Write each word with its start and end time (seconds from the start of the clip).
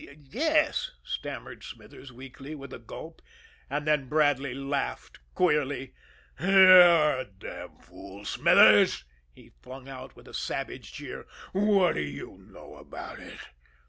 "Y 0.03 0.15
yes," 0.31 0.89
stammered 1.03 1.63
Smithers 1.63 2.11
weakly, 2.11 2.55
with 2.55 2.73
a 2.73 2.79
gulp. 2.79 3.21
And 3.69 3.85
then 3.85 4.07
Bradley 4.09 4.55
laughed 4.55 5.19
queerly. 5.35 5.93
"You're 6.39 7.19
a 7.19 7.25
damn 7.25 7.77
fool, 7.77 8.25
Smithers!" 8.25 9.03
he 9.31 9.51
flung 9.61 9.87
out, 9.87 10.15
with 10.15 10.27
a 10.27 10.33
savage 10.33 10.91
jeer. 10.93 11.27
"What 11.51 11.93
do 11.93 12.01
you 12.01 12.35
know 12.39 12.77
about 12.77 13.19
it!" 13.19 13.41